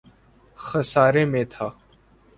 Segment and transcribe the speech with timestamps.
[0.57, 1.67] خسارے میں تھا